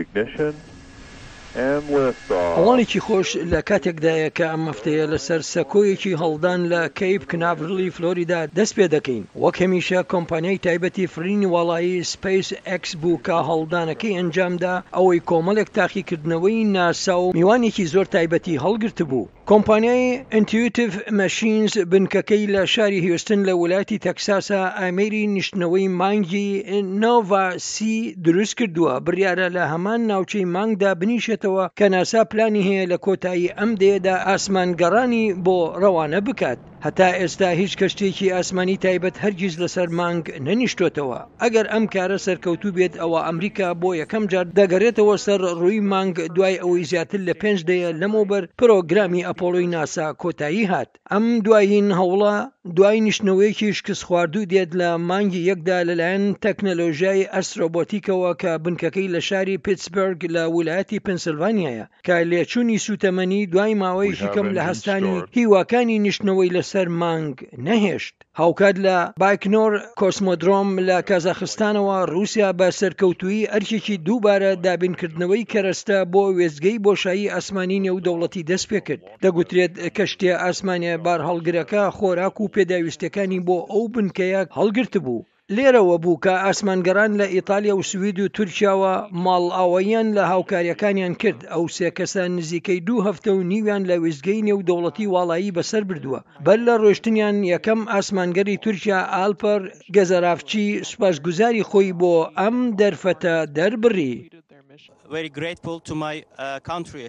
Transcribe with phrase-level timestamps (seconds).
[0.00, 0.54] ignition
[2.58, 8.72] هەڵانێکی خۆش لە کاتێکدایە کە ئەم مفتەیە لەسەر سەکۆیەکی هەڵدان لە کەیب کنابرلی فلۆریدا دەست
[8.76, 15.20] پێ دەکەین وەک هەمیشە کۆمپانیای تایبەتی فرینی وڵایی سپیس ئەکس بوو کە هەڵدانەکەی ئەنجامدا ئەوەی
[15.30, 20.04] کۆمەڵێک تاقیکردنەوەی ناسا و میوانێکی زۆر تایبەتی هەڵگرت بوو کۆمپانیای
[20.34, 26.50] ئەتیوتف مەشینز بنکەکەی لە شاری هیوستن لە وڵاتی تەکساسە ئامێری نیشتنەوەی مانگی
[27.02, 27.94] نۆڤسی
[28.26, 33.54] دروست کردووە بریارە لە هەمان ناوچەی مانگدا بنیشێت دەکرێتەوە کە ناسا پلانی هەیە لە کۆتایی
[33.58, 40.24] ئەم دێدا ئاسمانگەڕانی بۆ ڕەوانە بکات هەتا ئێستا هیچ کەشتێکی ئاسمانی تایبەت هەرگیز لەسەر مانگ
[40.46, 46.14] نەنیشتۆتەوە ئەگەر ئەم کارە سەرکەوتوو بێت ئەوە ئەمریکا بۆ یەکەم جار دەگەڕێتەوە سەر ڕووی مانگ
[46.36, 52.34] دوای ئەوەی زیاتر لە پێنج دەیە لەمەوبەر پرۆگرامی ئەپۆلۆی ناسا کۆتایی هات ئەم دوایین هەوڵە
[52.76, 59.60] دوای نیشتنەوەیکی شکست خواردوو دێت لە مانگی یەکدا لەلایەن تەکنەلۆژیای ئەسرۆبۆتیکەوە کە بنکەکەی لە شاری
[59.64, 66.62] پیتسبرگ لە ویلایەتی پنسلڤانیایە کە لێچوونی سوتەمەنی دوای ماوەی شکەم لە هەستانی هیواکانی نیشتنەوەی لە
[66.70, 67.36] بەسەر مانگ
[67.68, 76.22] نەهێشت هاوکات لە باکنۆر کۆسمۆدرۆم لە کازاخستانەوە رووسیا بە سەرکەوتوی ئەرکێکی دووبارە دابینکردنەوەی کەرەستە بۆ
[76.38, 82.52] وێزگەی بۆشایی ئاسمانی نێو دەوڵەتی دەست پێ کرد دەگوترێت کەشتێ ئاسمانە بار هەڵگرەکە خۆراک و
[82.54, 85.22] پێداویستەکانی بۆ ئەو بنکەیە هەڵگرت بوو
[85.56, 88.92] لێرەوە بوو کە ئاسمانگەران لە ئیتالیا و سوید و تورکیاوە
[89.24, 94.60] ماڵ ئاوەیان لە هاوکاریەکانیان کرد ئەو سێکەسان نزیکەی دوو هەفتە و نیویان لە وێزگەی نێو
[94.68, 99.60] دەوڵەتی واڵایی بەسەر بردووە بەل لە ڕۆشتنیان یەکەم ئاسمانگەری تورکیا ئالپەر
[99.94, 104.14] گەزەرافچی سوپاشگوزاری خۆی بۆ ئەم دەرفەتە دەربڕی.
[105.16, 107.02] Very grateful to my uh, country.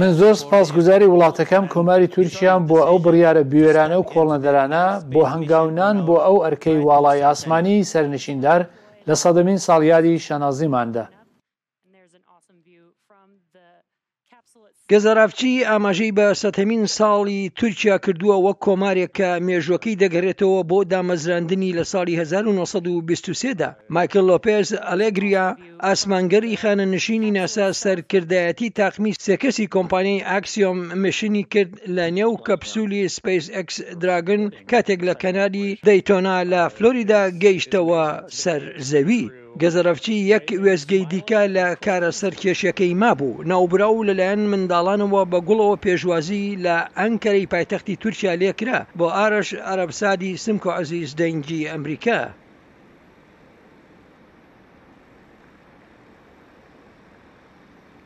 [0.00, 6.16] من زۆر سپاسگوزاری وڵاتەکەم کۆماری تورکیان بۆ ئەو بڕیاە بوێرانە و کۆڵنەدەرانە بۆ هەنگاونان بۆ
[6.26, 8.60] ئەو ئەرکەی واڵای ئاسمانی سەرنشیندار
[9.08, 11.04] لە سەدەمین ساڵیادی شەنازیماندا.
[14.90, 21.84] گەزەرافچی ئاماژەی بە سەتەمین ساڵی تورکیا کردووە وەک کۆمارێک کە مێژوەکەی دەگەرێتەوە بۆ دامەزراندنی لە
[21.92, 25.46] ساڵی 1923دا مایکل لۆپێز ئەلێگریا
[25.86, 33.46] ئاسمانگەری خانە نشینی ناسا سەرکردایەتی تاقمی سێکەسی کۆمپانیای ئاکسیۆم مشنی کرد لە نێو کەپسولی سپیس
[33.56, 38.04] ئەکس دراگن کاتێک لە کەناری دەیتۆنا لە فلۆریدا گەیشتەوە
[38.40, 39.24] سەر زەوی.
[39.62, 45.76] گەزەرەفچی یەک وێزگەی دیکە لە کارە سەر کێشەکەی مابوو ناوبرا و لەلایەن منداڵانەوە بە گوڵەوە
[45.84, 52.20] پێشوازی لە ئەنکەری پایتەختی تورکیا لێکرا بۆ ئارش عربسادی سمکۆ عزیز دەنگی ئەمریکا